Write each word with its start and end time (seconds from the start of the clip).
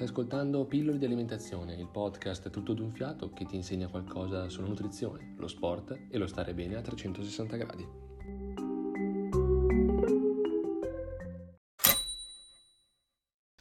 Stai 0.00 0.12
ascoltando 0.12 0.64
Pillole 0.64 0.96
di 0.96 1.04
alimentazione, 1.04 1.74
il 1.74 1.86
podcast 1.86 2.48
tutto 2.48 2.72
d'un 2.72 2.90
fiato 2.90 3.34
che 3.34 3.44
ti 3.44 3.56
insegna 3.56 3.86
qualcosa 3.86 4.48
sulla 4.48 4.68
nutrizione, 4.68 5.34
lo 5.36 5.46
sport 5.46 6.06
e 6.08 6.16
lo 6.16 6.26
stare 6.26 6.54
bene 6.54 6.76
a 6.76 6.80
360 6.80 7.56
gradi. 7.58 7.86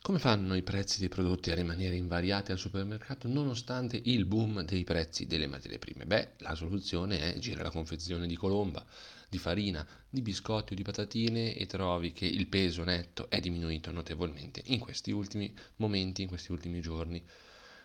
Come 0.01 0.19
fanno 0.19 0.55
i 0.55 0.63
prezzi 0.63 1.01
dei 1.01 1.09
prodotti 1.09 1.51
a 1.51 1.55
rimanere 1.55 1.97
invariati 1.97 2.53
al 2.53 2.57
supermercato 2.57 3.27
nonostante 3.27 3.99
il 4.01 4.23
boom 4.23 4.63
dei 4.63 4.85
prezzi 4.85 5.27
delle 5.27 5.45
materie 5.45 5.77
prime? 5.77 6.05
Beh, 6.05 6.35
la 6.37 6.55
soluzione 6.55 7.33
è 7.33 7.37
girare 7.37 7.65
la 7.65 7.71
confezione 7.71 8.27
di 8.27 8.37
colomba, 8.37 8.85
di 9.29 9.37
farina, 9.37 9.87
di 10.09 10.21
biscotti 10.21 10.73
o 10.73 10.75
di 10.75 10.81
patatine 10.81 11.53
e 11.53 11.65
trovi 11.67 12.11
che 12.11 12.25
il 12.25 12.47
peso 12.47 12.83
netto 12.83 13.29
è 13.29 13.39
diminuito 13.39 13.91
notevolmente 13.91 14.63
in 14.65 14.79
questi 14.79 15.11
ultimi 15.11 15.53
momenti, 15.77 16.23
in 16.23 16.27
questi 16.27 16.51
ultimi 16.51 16.81
giorni. 16.81 17.23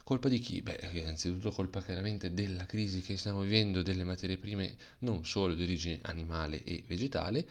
Colpa 0.02 0.28
di 0.28 0.38
chi? 0.38 0.60
Beh, 0.62 0.90
innanzitutto 0.92 1.50
colpa 1.50 1.82
chiaramente 1.82 2.32
della 2.32 2.66
crisi 2.66 3.00
che 3.00 3.16
stiamo 3.16 3.42
vivendo 3.42 3.82
delle 3.82 4.04
materie 4.04 4.38
prime 4.38 4.76
non 5.00 5.24
solo 5.24 5.54
di 5.54 5.62
origine 5.62 5.98
animale 6.02 6.62
e 6.64 6.82
vegetale 6.86 7.46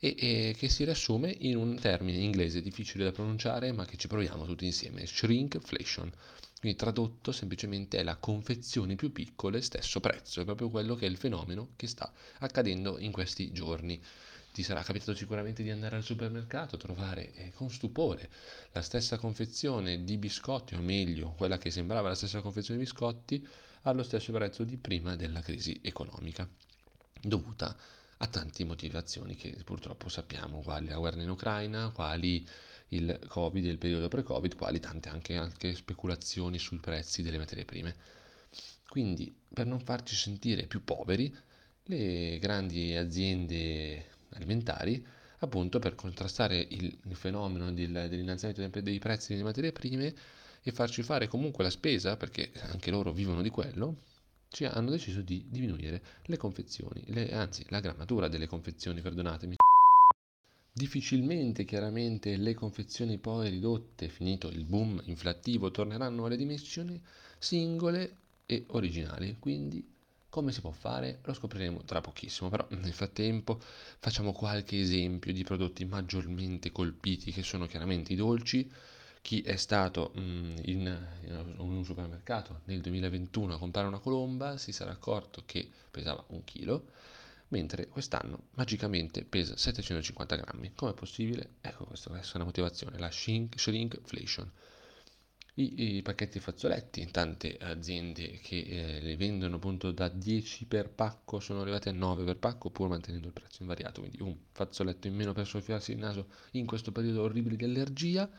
e, 0.00 0.14
e, 0.18 0.54
che 0.56 0.68
si 0.70 0.84
riassume 0.84 1.36
in 1.40 1.56
un 1.56 1.78
termine 1.78 2.18
inglese 2.18 2.62
difficile 2.62 3.04
da 3.04 3.12
pronunciare 3.12 3.70
ma 3.70 3.84
che 3.84 3.98
ci 3.98 4.08
proviamo 4.08 4.46
tutti 4.46 4.64
insieme, 4.64 5.06
shrinkflation. 5.06 6.10
Quindi 6.58 6.76
tradotto 6.76 7.32
semplicemente 7.32 7.98
è 7.98 8.02
la 8.02 8.16
confezione 8.16 8.94
più 8.94 9.12
piccole, 9.12 9.62
stesso 9.62 10.00
prezzo, 10.00 10.40
è 10.40 10.44
proprio 10.44 10.68
quello 10.68 10.94
che 10.94 11.06
è 11.06 11.08
il 11.08 11.16
fenomeno 11.16 11.70
che 11.76 11.86
sta 11.86 12.12
accadendo 12.38 12.98
in 12.98 13.12
questi 13.12 13.52
giorni. 13.52 14.02
Ti 14.52 14.62
sarà 14.62 14.82
capitato 14.82 15.14
sicuramente 15.14 15.62
di 15.62 15.70
andare 15.70 15.96
al 15.96 16.02
supermercato, 16.02 16.76
trovare 16.76 17.32
eh, 17.34 17.52
con 17.54 17.70
stupore 17.70 18.28
la 18.72 18.82
stessa 18.82 19.16
confezione 19.16 20.02
di 20.02 20.18
biscotti, 20.18 20.74
o 20.74 20.80
meglio, 20.80 21.34
quella 21.36 21.56
che 21.56 21.70
sembrava 21.70 22.08
la 22.08 22.14
stessa 22.14 22.40
confezione 22.40 22.80
di 22.80 22.84
biscotti, 22.84 23.46
allo 23.82 24.02
stesso 24.02 24.32
prezzo 24.32 24.64
di 24.64 24.76
prima 24.76 25.16
della 25.16 25.40
crisi 25.40 25.78
economica, 25.82 26.46
dovuta 27.22 27.74
a 28.22 28.26
tante 28.26 28.64
motivazioni 28.64 29.34
che 29.34 29.56
purtroppo 29.64 30.08
sappiamo, 30.08 30.60
quali 30.60 30.88
la 30.88 30.98
guerra 30.98 31.22
in 31.22 31.30
Ucraina, 31.30 31.90
quali 31.90 32.46
il 32.88 33.18
Covid 33.28 33.64
e 33.64 33.70
il 33.70 33.78
periodo 33.78 34.08
pre-Covid, 34.08 34.56
quali 34.56 34.78
tante 34.78 35.08
anche, 35.08 35.36
anche 35.36 35.74
speculazioni 35.74 36.58
sui 36.58 36.78
prezzi 36.78 37.22
delle 37.22 37.38
materie 37.38 37.64
prime. 37.64 37.96
Quindi, 38.88 39.34
per 39.52 39.66
non 39.66 39.80
farci 39.80 40.14
sentire 40.14 40.66
più 40.66 40.84
poveri, 40.84 41.34
le 41.84 42.38
grandi 42.38 42.94
aziende 42.94 44.04
alimentari, 44.30 45.04
appunto 45.38 45.78
per 45.78 45.94
contrastare 45.94 46.58
il, 46.58 46.98
il 47.04 47.16
fenomeno 47.16 47.72
del, 47.72 48.06
dell'innalzamento 48.08 48.80
dei 48.80 48.98
prezzi 48.98 49.32
delle 49.32 49.44
materie 49.44 49.72
prime 49.72 50.14
e 50.62 50.72
farci 50.72 51.02
fare 51.02 51.26
comunque 51.26 51.64
la 51.64 51.70
spesa, 51.70 52.16
perché 52.16 52.52
anche 52.70 52.90
loro 52.90 53.12
vivono 53.12 53.40
di 53.40 53.48
quello, 53.48 54.02
ci 54.50 54.64
hanno 54.64 54.90
deciso 54.90 55.22
di 55.22 55.46
diminuire 55.48 56.02
le 56.24 56.36
confezioni, 56.36 57.04
le, 57.06 57.32
anzi 57.32 57.64
la 57.68 57.78
grammatura 57.78 58.26
delle 58.28 58.48
confezioni, 58.48 59.00
perdonatemi. 59.00 59.56
Difficilmente 60.72 61.64
chiaramente 61.64 62.36
le 62.36 62.54
confezioni 62.54 63.18
poi 63.18 63.48
ridotte, 63.48 64.08
finito 64.08 64.48
il 64.48 64.64
boom 64.64 65.00
inflattivo, 65.04 65.70
torneranno 65.70 66.24
alle 66.24 66.36
dimensioni 66.36 67.00
singole 67.38 68.16
e 68.46 68.64
originali, 68.68 69.36
quindi 69.38 69.86
come 70.28 70.52
si 70.52 70.60
può 70.60 70.70
fare? 70.70 71.20
Lo 71.24 71.32
scopriremo 71.32 71.82
tra 71.84 72.00
pochissimo, 72.00 72.50
però 72.50 72.66
nel 72.70 72.92
frattempo 72.92 73.60
facciamo 73.98 74.32
qualche 74.32 74.80
esempio 74.80 75.32
di 75.32 75.44
prodotti 75.44 75.84
maggiormente 75.84 76.72
colpiti 76.72 77.32
che 77.32 77.42
sono 77.42 77.66
chiaramente 77.66 78.12
i 78.12 78.16
dolci. 78.16 78.70
Chi 79.22 79.42
è 79.42 79.56
stato 79.56 80.12
in, 80.14 80.60
in 80.64 81.54
un 81.58 81.84
supermercato 81.84 82.62
nel 82.64 82.80
2021 82.80 83.54
a 83.54 83.58
comprare 83.58 83.86
una 83.86 83.98
colomba 83.98 84.56
si 84.56 84.72
sarà 84.72 84.90
accorto 84.90 85.42
che 85.46 85.68
pesava 85.90 86.24
un 86.28 86.42
chilo 86.44 86.86
mentre 87.50 87.88
quest'anno 87.88 88.44
magicamente 88.54 89.24
pesa 89.24 89.56
750 89.56 90.36
grammi. 90.36 90.72
Com'è 90.74 90.94
possibile? 90.94 91.54
Ecco 91.60 91.84
questa 91.84 92.10
è 92.18 92.22
una 92.34 92.44
motivazione, 92.44 92.98
la 92.98 93.10
shrinkflation. 93.10 94.50
I, 95.54 95.96
I, 95.96 96.02
pacchetti 96.02 96.38
fazzoletti, 96.38 97.10
tante 97.10 97.56
aziende 97.58 98.38
che 98.38 98.60
eh, 98.60 99.00
li 99.00 99.16
vendono 99.16 99.56
appunto 99.56 99.90
da 99.90 100.08
10 100.08 100.64
per 100.66 100.88
pacco 100.90 101.40
sono 101.40 101.60
arrivate 101.60 101.88
a 101.88 101.92
9 101.92 102.24
per 102.24 102.38
pacco 102.38 102.70
pur 102.70 102.88
mantenendo 102.88 103.26
il 103.26 103.32
prezzo 103.32 103.58
invariato, 103.60 104.00
quindi 104.00 104.22
un 104.22 104.34
fazzoletto 104.52 105.08
in 105.08 105.16
meno 105.16 105.32
per 105.32 105.46
soffiarsi 105.46 105.90
il 105.90 105.98
naso 105.98 106.28
in 106.52 106.66
questo 106.66 106.92
periodo 106.92 107.22
orribile 107.22 107.56
di 107.56 107.64
allergia, 107.64 108.30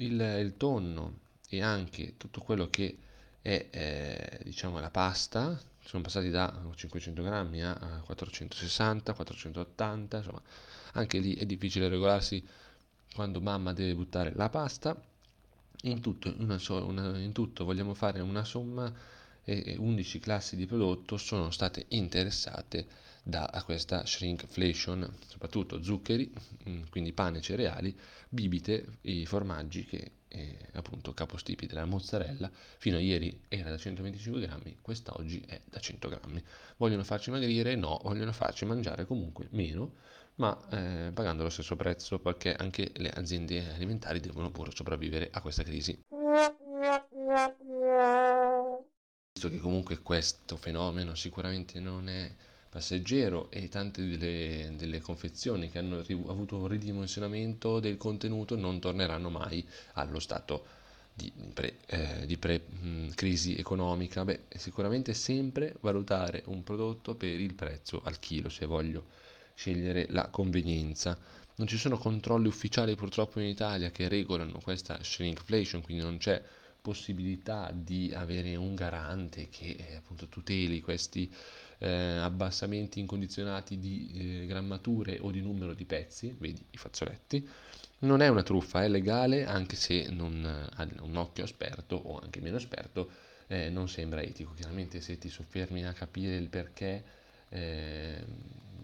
il, 0.00 0.20
il 0.20 0.56
tonno 0.56 1.18
e 1.48 1.62
anche 1.62 2.16
tutto 2.16 2.40
quello 2.40 2.68
che 2.68 2.96
è 3.42 3.66
eh, 3.70 4.40
diciamo 4.44 4.78
la 4.80 4.90
pasta, 4.90 5.58
sono 5.82 6.02
passati 6.02 6.30
da 6.30 6.62
500 6.74 7.22
grammi 7.22 7.62
a 7.64 8.02
460, 8.04 9.14
480, 9.14 10.16
insomma 10.18 10.42
anche 10.92 11.18
lì 11.18 11.34
è 11.34 11.46
difficile 11.46 11.88
regolarsi 11.88 12.44
quando 13.14 13.40
mamma 13.40 13.72
deve 13.72 13.94
buttare 13.94 14.32
la 14.34 14.48
pasta. 14.48 15.00
In 15.84 16.00
tutto, 16.00 16.34
una 16.38 16.58
una, 16.68 17.18
in 17.18 17.32
tutto 17.32 17.64
vogliamo 17.64 17.94
fare 17.94 18.20
una 18.20 18.44
somma 18.44 18.92
e 19.42 19.76
11 19.78 20.18
classi 20.18 20.54
di 20.54 20.66
prodotto 20.66 21.16
sono 21.16 21.50
state 21.50 21.86
interessate 21.88 22.86
da 23.22 23.62
questa 23.64 24.04
shrinkflation, 24.06 25.08
soprattutto 25.26 25.82
zuccheri, 25.82 26.32
mm, 26.68 26.82
quindi 26.90 27.12
pane 27.12 27.40
cereali, 27.40 27.96
bibite, 28.28 28.98
i 29.02 29.26
formaggi 29.26 29.84
che 29.84 30.12
eh, 30.28 30.56
appunto 30.74 31.12
capostipi 31.12 31.66
della 31.66 31.84
mozzarella 31.84 32.48
fino 32.78 32.96
a 32.96 33.00
ieri 33.00 33.42
era 33.48 33.70
da 33.70 33.76
125 33.76 34.40
grammi, 34.40 34.78
quest'oggi 34.80 35.42
è 35.46 35.60
da 35.64 35.80
100 35.80 36.08
grammi. 36.08 36.42
Vogliono 36.76 37.02
farci 37.04 37.30
magrire? 37.30 37.74
No, 37.74 38.00
vogliono 38.02 38.32
farci 38.32 38.64
mangiare 38.64 39.06
comunque 39.06 39.48
meno, 39.50 39.94
ma 40.36 40.56
eh, 40.70 41.10
pagando 41.12 41.42
lo 41.42 41.50
stesso 41.50 41.76
prezzo 41.76 42.18
perché 42.18 42.54
anche 42.54 42.92
le 42.96 43.10
aziende 43.10 43.72
alimentari 43.74 44.20
devono 44.20 44.50
pure 44.50 44.70
sopravvivere 44.74 45.28
a 45.32 45.40
questa 45.40 45.62
crisi. 45.62 46.00
Visto 49.32 49.48
che 49.48 49.58
comunque 49.58 49.98
questo 49.98 50.56
fenomeno 50.56 51.14
sicuramente 51.14 51.80
non 51.80 52.08
è 52.08 52.30
passeggero 52.70 53.50
e 53.50 53.68
tante 53.68 54.06
delle, 54.06 54.72
delle 54.76 55.00
confezioni 55.00 55.68
che 55.68 55.78
hanno 55.78 56.04
avuto 56.28 56.56
un 56.56 56.68
ridimensionamento 56.68 57.80
del 57.80 57.96
contenuto 57.96 58.56
non 58.56 58.78
torneranno 58.78 59.28
mai 59.28 59.66
allo 59.94 60.20
stato 60.20 60.64
di, 61.12 61.32
pre, 61.52 61.78
eh, 61.86 62.26
di 62.26 62.36
pre 62.38 62.60
mh, 62.60 63.08
crisi 63.10 63.56
economica. 63.56 64.24
Beh, 64.24 64.44
sicuramente 64.56 65.14
sempre 65.14 65.74
valutare 65.80 66.44
un 66.46 66.62
prodotto 66.62 67.16
per 67.16 67.40
il 67.40 67.54
prezzo 67.54 68.00
al 68.04 68.20
chilo 68.20 68.48
se 68.48 68.66
voglio 68.66 69.06
scegliere 69.54 70.06
la 70.10 70.28
convenienza. 70.28 71.18
Non 71.56 71.66
ci 71.66 71.76
sono 71.76 71.98
controlli 71.98 72.46
ufficiali 72.46 72.94
purtroppo 72.94 73.40
in 73.40 73.46
Italia 73.46 73.90
che 73.90 74.08
regolano 74.08 74.60
questa 74.62 75.02
shrinkflation, 75.02 75.82
quindi 75.82 76.02
non 76.02 76.18
c'è 76.18 76.42
possibilità 76.80 77.70
di 77.74 78.12
avere 78.14 78.56
un 78.56 78.74
garante 78.74 79.48
che 79.50 79.76
eh, 79.78 79.96
appunto 79.96 80.28
tuteli 80.28 80.80
questi 80.80 81.30
eh, 81.80 81.88
abbassamenti 81.88 83.00
incondizionati 83.00 83.78
di 83.78 84.42
eh, 84.42 84.46
grammature 84.46 85.18
o 85.20 85.30
di 85.30 85.40
numero 85.40 85.72
di 85.72 85.84
pezzi, 85.84 86.34
vedi 86.38 86.62
i 86.70 86.76
fazzoletti, 86.76 87.48
non 88.00 88.20
è 88.20 88.28
una 88.28 88.42
truffa, 88.42 88.84
è 88.84 88.88
legale 88.88 89.44
anche 89.44 89.76
se 89.76 90.08
non, 90.10 90.44
a 90.44 90.88
un 91.00 91.16
occhio 91.16 91.44
esperto 91.44 91.96
o 91.96 92.18
anche 92.18 92.40
meno 92.40 92.56
esperto 92.56 93.10
eh, 93.46 93.68
non 93.68 93.88
sembra 93.88 94.22
etico. 94.22 94.52
Chiaramente 94.54 95.00
se 95.00 95.18
ti 95.18 95.28
soffermi 95.28 95.84
a 95.84 95.92
capire 95.92 96.36
il 96.36 96.48
perché 96.48 97.02
eh, 97.48 98.24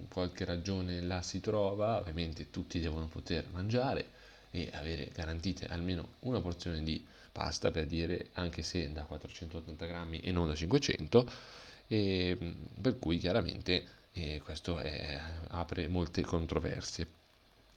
qualche 0.08 0.44
ragione 0.44 1.00
la 1.00 1.22
si 1.22 1.40
trova, 1.40 1.98
ovviamente 1.98 2.50
tutti 2.50 2.80
devono 2.80 3.06
poter 3.06 3.46
mangiare 3.52 4.08
e 4.50 4.70
avere 4.72 5.10
garantite 5.12 5.66
almeno 5.66 6.14
una 6.20 6.40
porzione 6.40 6.82
di 6.82 7.04
pasta 7.30 7.70
per 7.70 7.86
dire 7.86 8.30
anche 8.34 8.62
se 8.62 8.90
da 8.92 9.02
480 9.02 9.84
grammi 9.84 10.20
e 10.20 10.32
non 10.32 10.48
da 10.48 10.54
500 10.54 11.30
e 11.88 12.36
per 12.80 12.98
cui 12.98 13.18
chiaramente 13.18 13.84
eh, 14.12 14.40
questo 14.42 14.78
è, 14.78 15.20
apre 15.48 15.88
molte 15.88 16.22
controversie. 16.22 17.06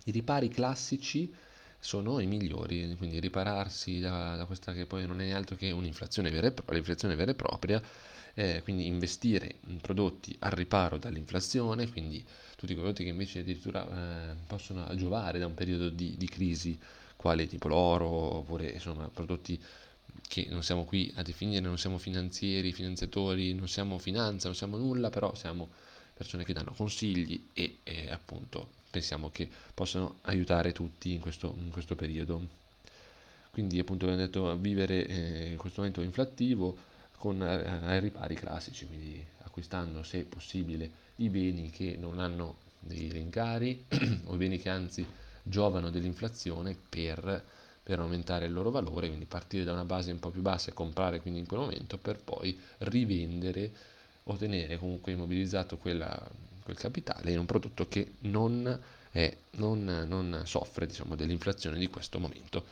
I 0.06 0.12
ripari 0.12 0.48
classici 0.48 1.32
sono 1.80 2.20
i 2.20 2.26
migliori, 2.26 2.96
quindi 2.98 3.20
ripararsi 3.20 4.00
da, 4.00 4.36
da, 4.36 4.46
questa 4.46 4.74
che 4.74 4.86
poi 4.86 5.06
non 5.06 5.22
è 5.22 5.32
altro 5.32 5.56
che 5.56 5.72
un'inflazione 5.72 6.30
vera 6.30 6.48
e 6.48 6.54
l'inflazione 6.74 7.16
vera 7.16 7.32
e 7.32 7.36
propria, 7.36 7.82
eh, 8.34 8.62
quindi 8.64 8.86
investire 8.86 9.56
in 9.68 9.80
prodotti 9.80 10.36
al 10.40 10.52
riparo 10.52 10.98
dall'inflazione, 10.98 11.90
quindi 11.90 12.26
tutti 12.56 12.74
i 12.74 12.76
prodotti 12.76 13.04
che 13.04 13.10
invece 13.10 13.40
addirittura 13.40 14.32
eh, 14.32 14.36
possono 14.48 14.86
giovare 14.96 15.40
da 15.40 15.46
un 15.46 15.54
periodo 15.54 15.90
di, 15.90 16.16
di 16.18 16.28
crisi, 16.28 16.78
quali 17.16 17.48
tipo 17.48 17.68
l'oro, 17.68 18.08
oppure 18.08 18.70
insomma 18.70 19.10
prodotti 19.10 19.62
che 20.28 20.48
non 20.50 20.64
siamo 20.64 20.86
qui 20.86 21.12
a 21.16 21.22
definire, 21.22 21.62
non 21.62 21.78
siamo 21.78 21.98
finanzieri, 21.98 22.72
finanziatori, 22.72 23.54
non 23.54 23.68
siamo 23.68 23.98
finanza, 23.98 24.48
non 24.48 24.56
siamo 24.56 24.78
nulla, 24.78 25.10
però 25.10 25.34
siamo 25.36 25.70
persone 26.14 26.44
che 26.44 26.54
danno 26.54 26.74
consigli 26.74 27.48
e, 27.54 27.78
e 27.84 28.12
appunto 28.12 28.70
pensiamo 28.90 29.30
che 29.30 29.48
possano 29.74 30.18
aiutare 30.24 30.72
tutti 30.72 31.14
in 31.14 31.20
questo, 31.20 31.56
in 31.60 31.70
questo 31.72 31.96
periodo. 31.96 32.42
quindi 33.52 33.80
appunto 33.80 34.06
abbiamo 34.06 34.24
detto 34.24 34.56
vivere 34.58 35.06
eh, 35.06 35.56
questo 35.58 35.82
momento 35.82 36.02
inflattivo 36.02 36.78
con 37.18 37.42
eh, 37.42 37.80
ai 37.84 38.00
ripari 38.00 38.36
classici, 38.36 38.86
quindi 38.88 39.24
acquistando 39.44 40.04
se 40.04 40.24
possibile 40.24 40.90
i 41.18 41.30
beni 41.30 41.70
che 41.70 41.96
non 42.00 42.20
hanno 42.20 42.56
dei 42.80 43.10
rincari 43.10 43.86
o 44.26 44.34
i 44.34 44.38
beni 44.38 44.58
che 44.58 44.70
anzi 44.70 45.06
giovano 45.44 45.90
dell'inflazione 45.90 46.76
per, 46.90 47.44
per, 47.90 48.00
aumentare 48.00 48.46
il 48.46 48.54
loro 48.54 48.70
valore, 48.70 49.08
quindi 49.08 49.26
partire 49.26 49.64
da 49.64 49.74
una 49.74 49.84
base 49.84 50.12
un 50.12 50.20
po' 50.20 50.30
più 50.30 50.42
bassa 50.42 50.70
e 50.70 50.74
comprare 50.74 51.22
quindi 51.22 51.40
in 51.40 51.48
quel 51.48 51.62
momento 51.62 51.98
per 51.98 52.20
poi 52.20 52.58
rivendere 52.80 53.72
o 54.24 54.36
tenere 54.36 54.78
comunque 54.78 55.14
immobilizzato 55.14 55.78
quella, 55.78 56.30
quel 56.64 56.78
capitale 56.78 57.32
in 57.32 57.40
un 57.40 57.46
prodotto 57.48 57.88
che 57.88 58.14
non, 58.20 58.80
è, 59.10 59.36
non, 59.52 60.06
non 60.08 60.44
soffre 60.46 60.86
diciamo, 60.86 61.16
dell'inflazione 61.16 61.80
di 61.80 61.88
questo 61.88 62.20
momento. 62.20 62.64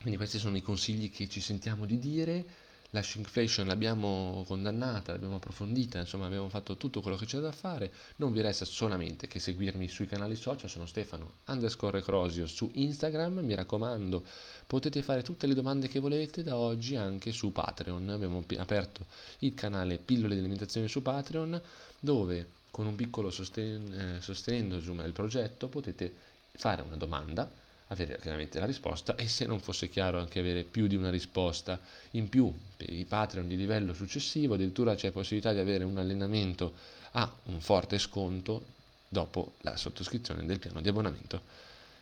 Quindi 0.00 0.16
questi 0.16 0.38
sono 0.38 0.56
i 0.56 0.62
consigli 0.62 1.10
che 1.12 1.28
ci 1.28 1.40
sentiamo 1.40 1.86
di 1.86 1.98
dire 2.00 2.44
la 2.90 3.02
shrinkflation 3.02 3.66
l'abbiamo 3.66 4.44
condannata, 4.46 5.12
l'abbiamo 5.12 5.36
approfondita, 5.36 5.98
insomma 5.98 6.26
abbiamo 6.26 6.48
fatto 6.48 6.76
tutto 6.76 7.02
quello 7.02 7.16
che 7.16 7.26
c'è 7.26 7.38
da 7.38 7.52
fare, 7.52 7.92
non 8.16 8.32
vi 8.32 8.40
resta 8.40 8.64
solamente 8.64 9.26
che 9.26 9.40
seguirmi 9.40 9.88
sui 9.88 10.06
canali 10.06 10.36
social, 10.36 10.70
sono 10.70 10.86
Stefano 10.86 11.32
underscore 11.46 12.02
Crosio 12.02 12.46
su 12.46 12.70
Instagram, 12.72 13.40
mi 13.40 13.54
raccomando 13.54 14.24
potete 14.66 15.02
fare 15.02 15.22
tutte 15.22 15.46
le 15.46 15.54
domande 15.54 15.88
che 15.88 16.00
volete 16.00 16.42
da 16.42 16.56
oggi 16.56 16.96
anche 16.96 17.30
su 17.32 17.52
Patreon, 17.52 18.08
abbiamo 18.08 18.42
aperto 18.56 19.06
il 19.40 19.52
canale 19.54 19.98
Pillole 19.98 20.34
di 20.34 20.40
alimentazione 20.40 20.88
su 20.88 21.02
Patreon 21.02 21.60
dove 22.00 22.56
con 22.70 22.86
un 22.86 22.94
piccolo 22.94 23.30
sosten- 23.30 24.16
eh, 24.18 24.20
sostenendo 24.22 24.76
insomma, 24.76 25.04
il 25.04 25.12
progetto 25.12 25.68
potete 25.68 26.14
fare 26.52 26.82
una 26.82 26.96
domanda 26.96 27.50
avere 27.88 28.18
chiaramente 28.20 28.58
la 28.58 28.66
risposta 28.66 29.14
e 29.16 29.28
se 29.28 29.46
non 29.46 29.60
fosse 29.60 29.88
chiaro 29.88 30.18
anche 30.18 30.38
avere 30.38 30.64
più 30.64 30.86
di 30.86 30.96
una 30.96 31.10
risposta 31.10 31.80
in 32.12 32.28
più 32.28 32.52
per 32.76 32.90
i 32.92 33.04
Patreon 33.04 33.48
di 33.48 33.56
livello 33.56 33.94
successivo, 33.94 34.54
addirittura 34.54 34.94
c'è 34.94 35.10
possibilità 35.10 35.52
di 35.52 35.58
avere 35.58 35.84
un 35.84 35.98
allenamento 35.98 36.74
a 37.12 37.30
un 37.44 37.60
forte 37.60 37.98
sconto 37.98 38.76
dopo 39.08 39.54
la 39.62 39.76
sottoscrizione 39.76 40.44
del 40.44 40.58
piano 40.58 40.80
di 40.80 40.88
abbonamento. 40.88 41.42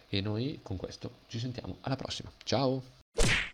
E 0.08 0.20
noi 0.20 0.60
con 0.62 0.76
questo 0.76 1.10
ci 1.28 1.38
sentiamo 1.38 1.78
alla 1.82 1.96
prossima. 1.96 2.30
Ciao! 2.44 3.45